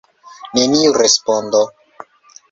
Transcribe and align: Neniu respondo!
Neniu 0.59 0.95
respondo! 1.01 1.61